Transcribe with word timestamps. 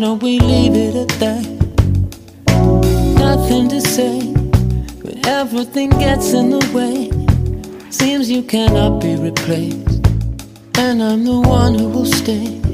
Don't 0.00 0.22
we 0.22 0.40
leave 0.40 0.74
it 0.74 0.94
at 0.94 1.08
that? 1.20 1.44
Nothing 3.18 3.68
to 3.68 3.80
say, 3.82 4.32
but 5.02 5.26
everything 5.26 5.90
gets 5.90 6.32
in 6.32 6.50
the 6.50 6.64
way. 6.72 7.10
Seems 7.90 8.30
you 8.30 8.42
cannot 8.42 9.02
be 9.02 9.16
replaced, 9.16 10.06
and 10.78 11.02
I'm 11.02 11.24
the 11.24 11.40
one 11.40 11.74
who 11.74 11.88
will 11.88 12.06
stay. 12.06 12.69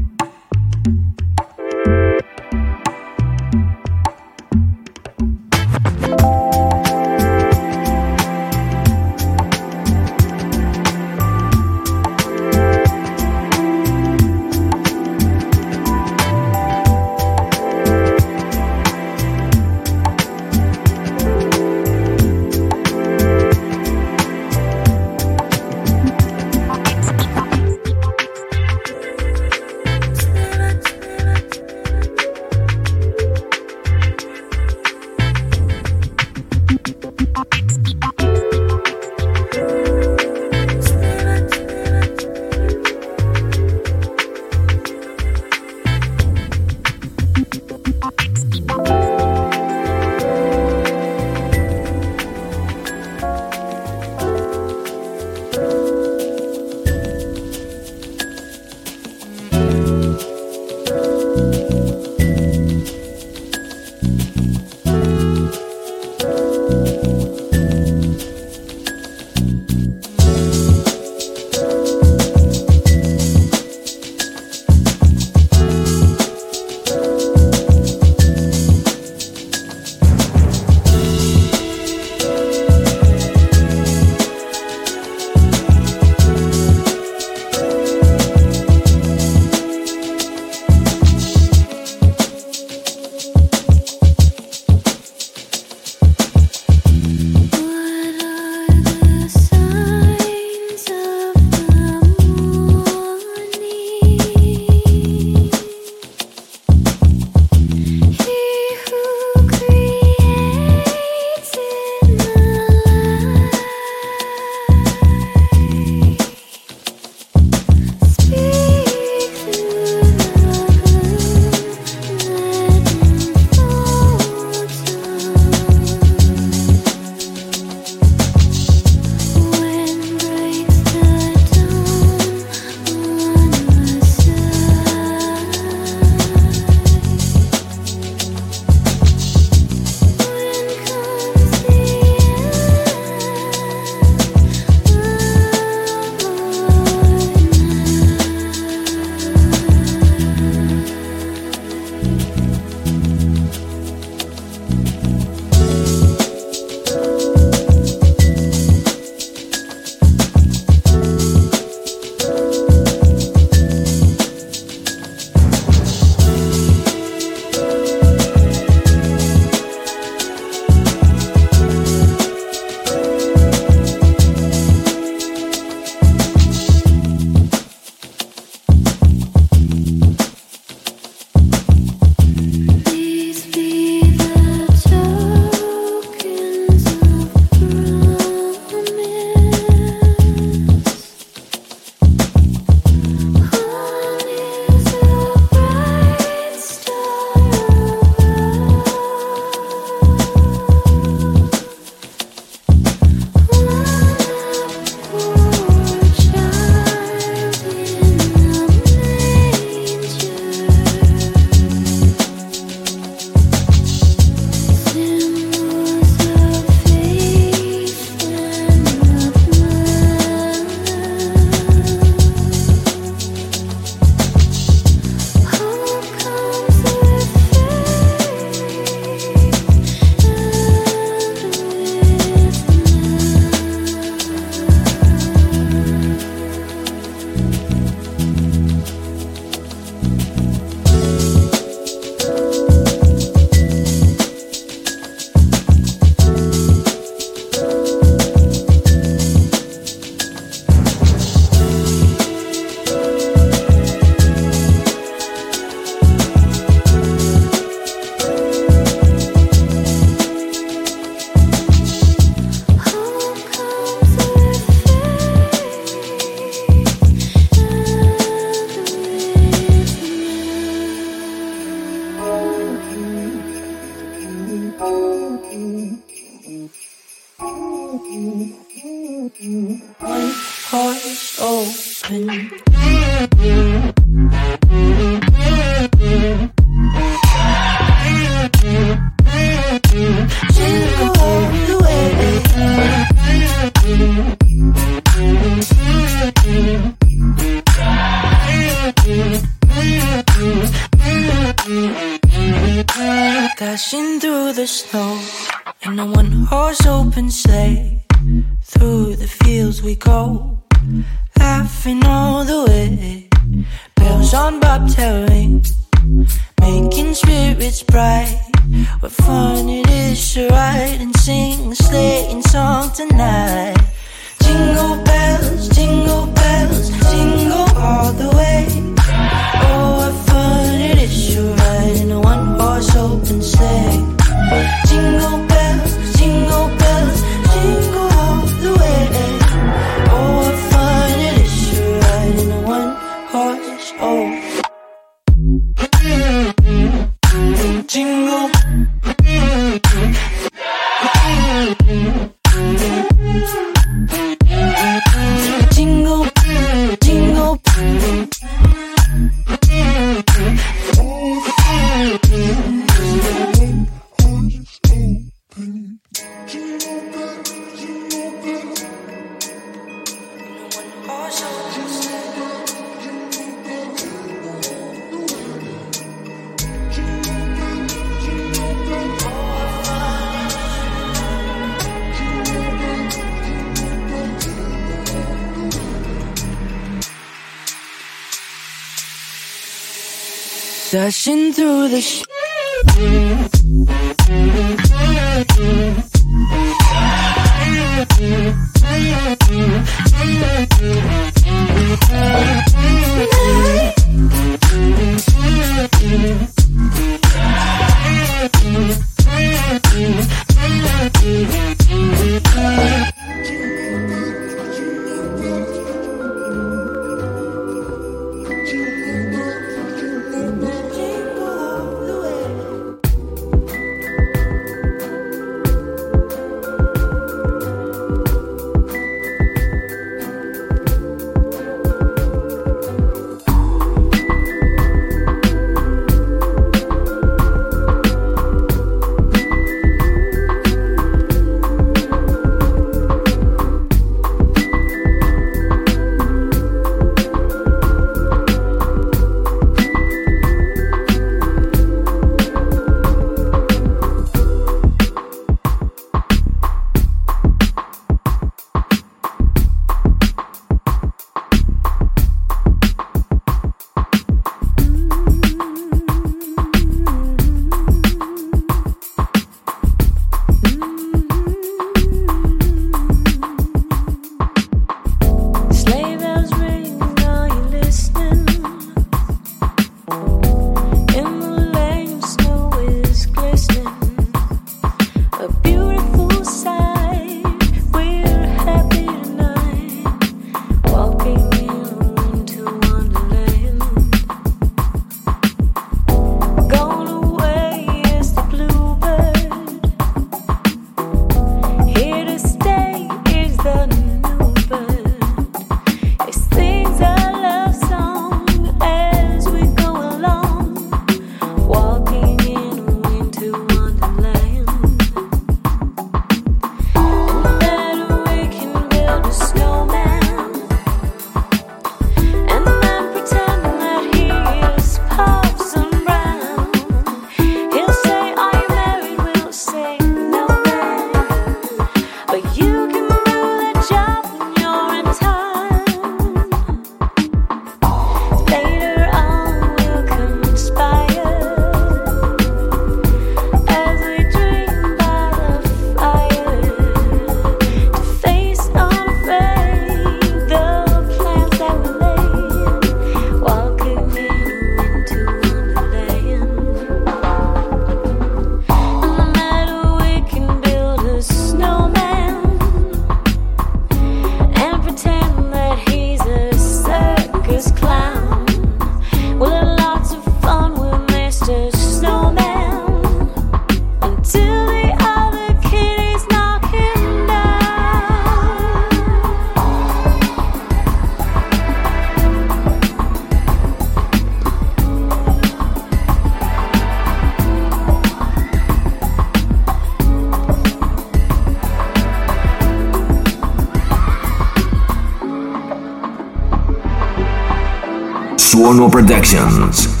Suono 598.61 598.89
Productions. 598.89 600.00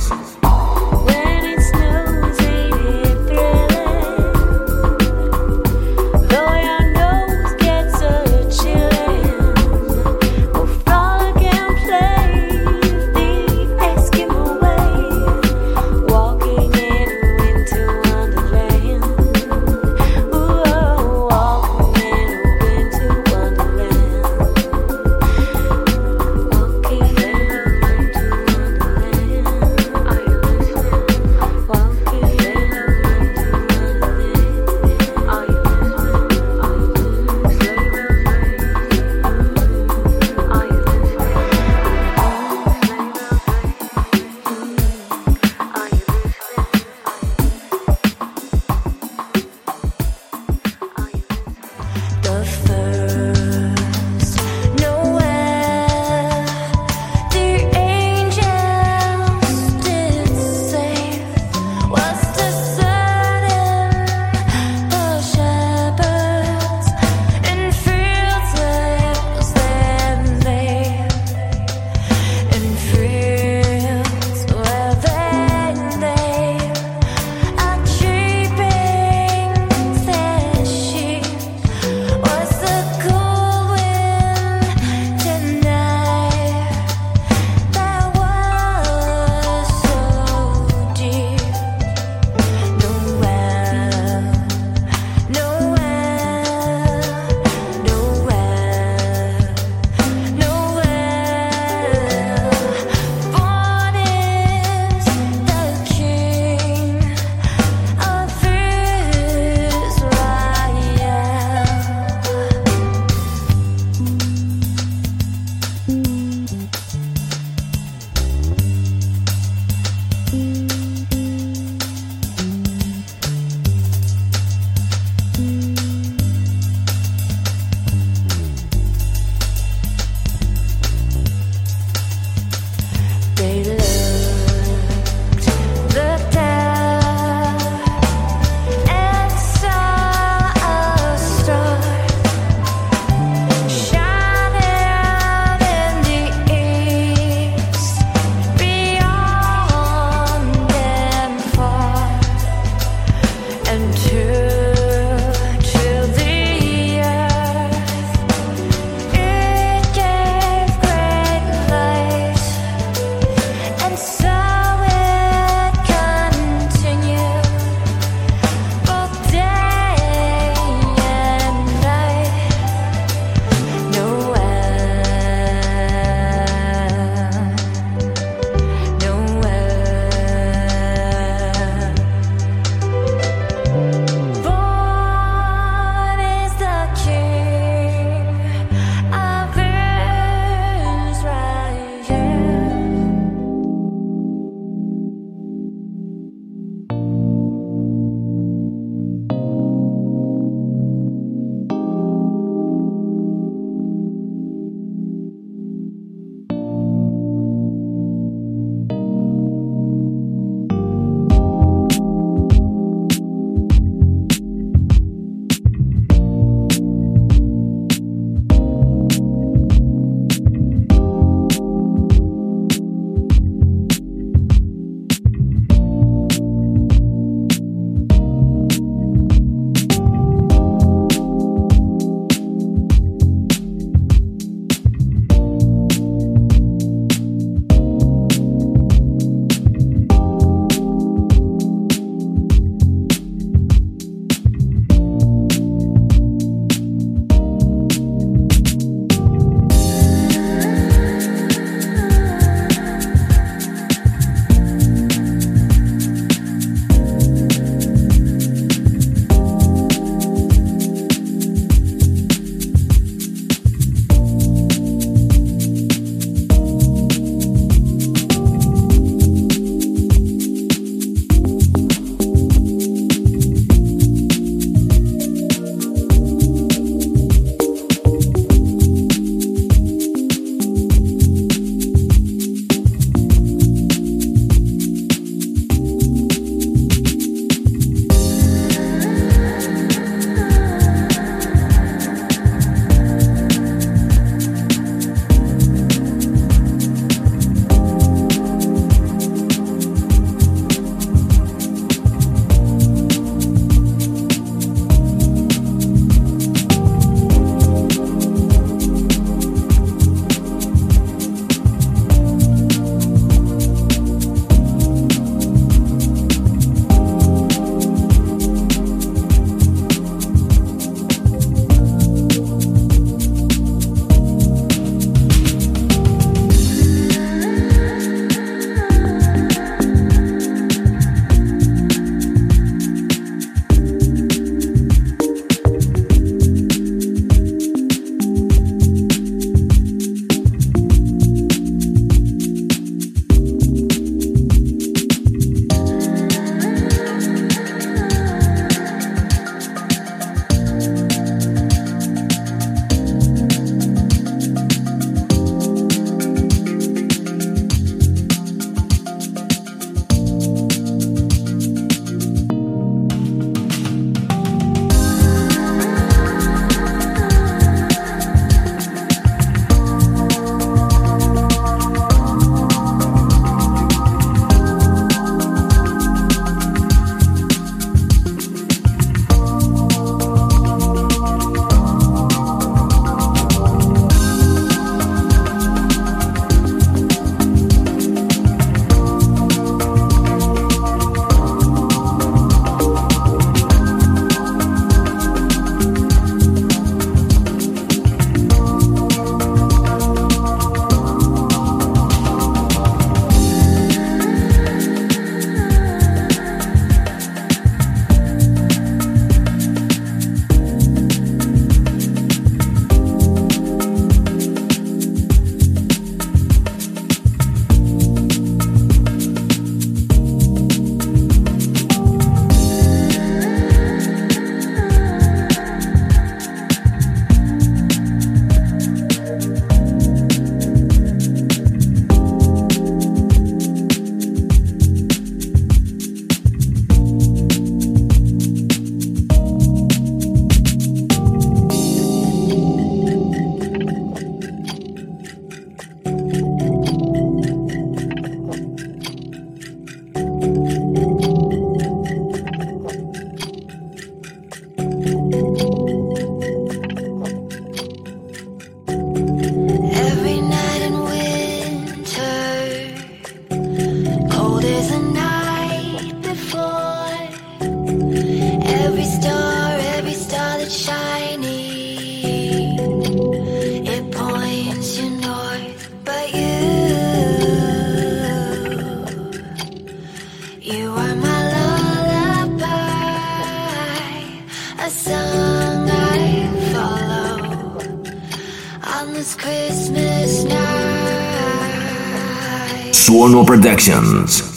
Suono 493.11 493.43
Productions. 493.43 494.50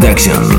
Suono 0.00 0.49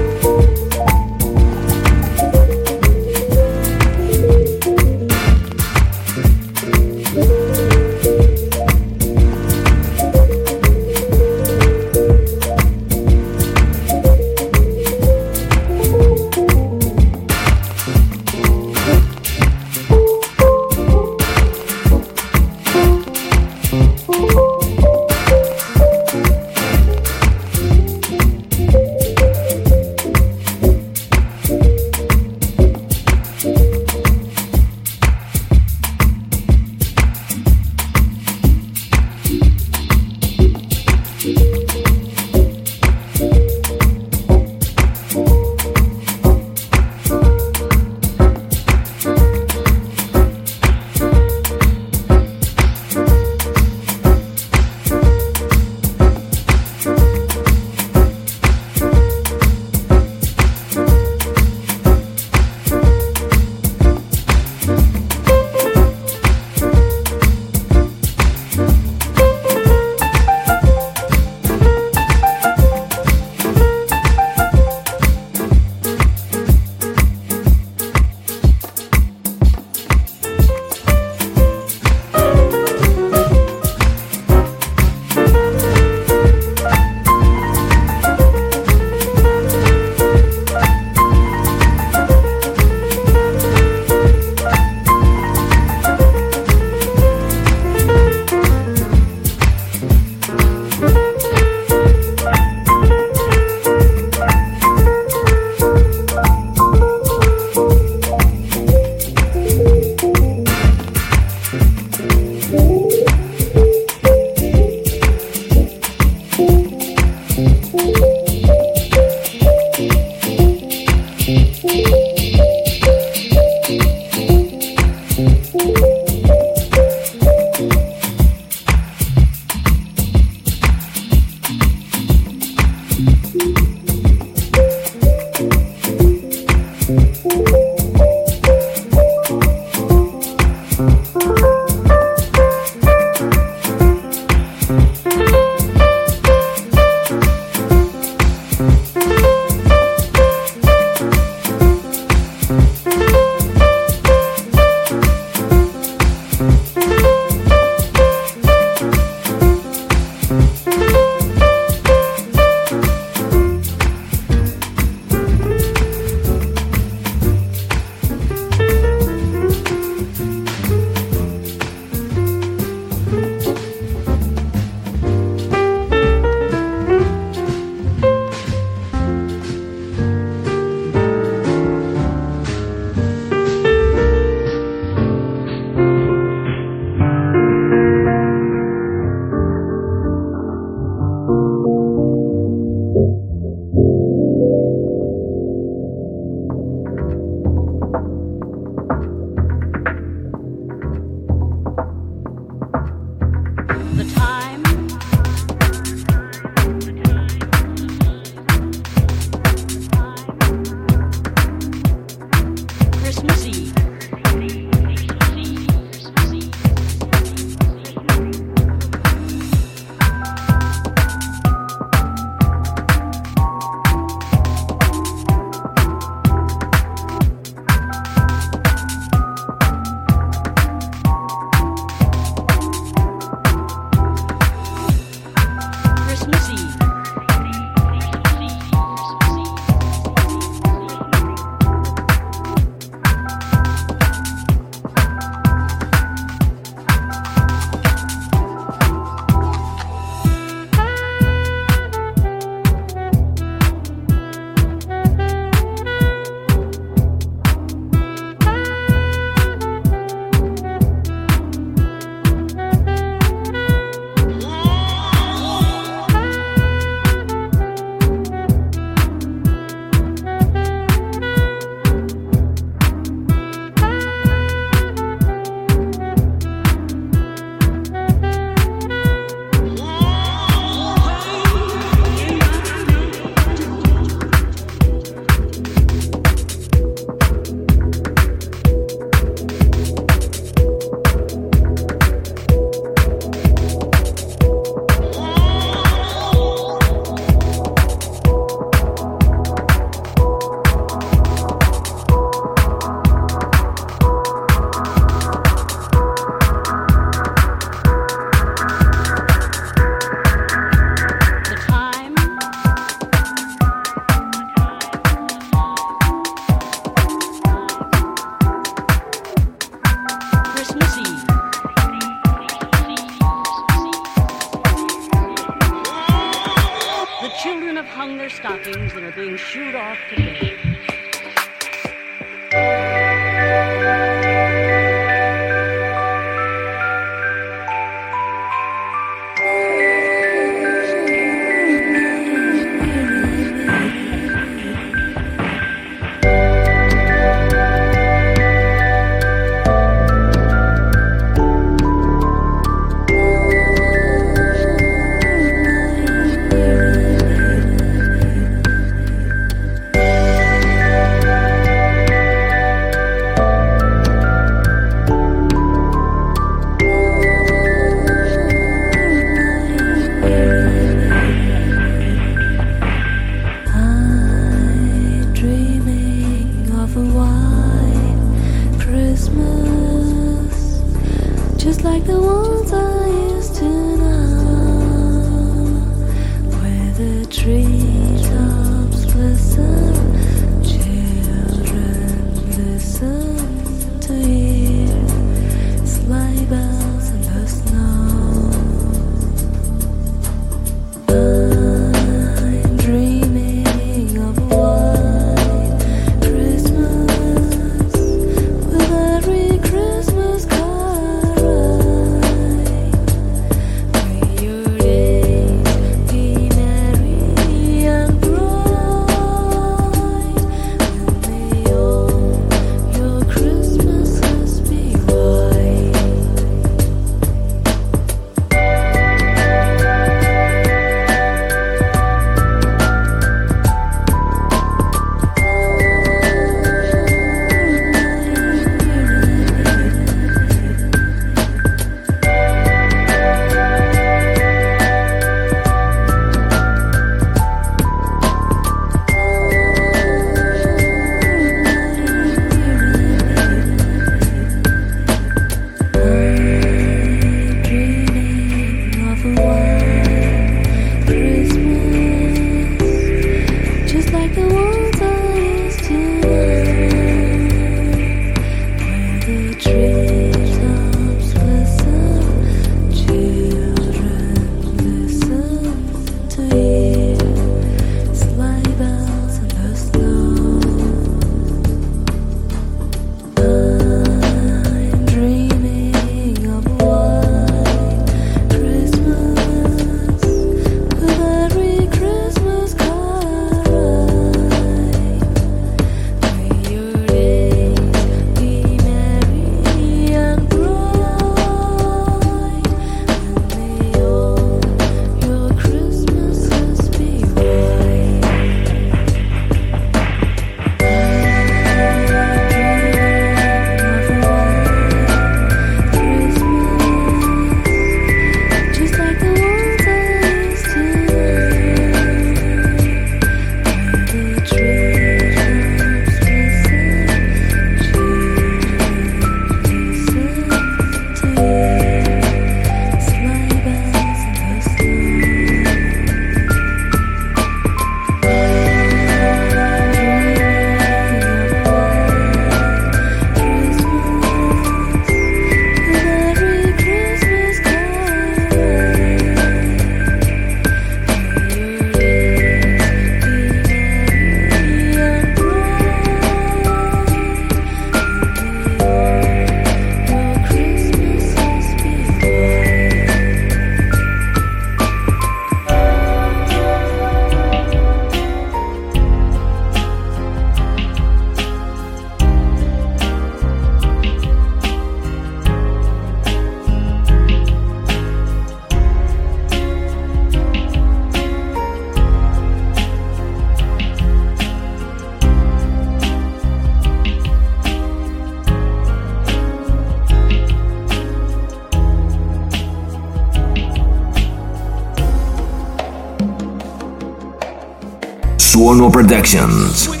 Suono 598.71 598.89
Productions. 598.89 600.00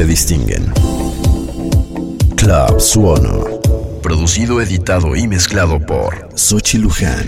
Te 0.00 0.06
distinguen. 0.06 0.72
Club 2.34 2.80
Suono, 2.80 3.60
producido, 4.02 4.62
editado 4.62 5.14
y 5.14 5.28
mezclado 5.28 5.78
por 5.78 6.30
Sochi 6.36 6.78
Luján. 6.78 7.26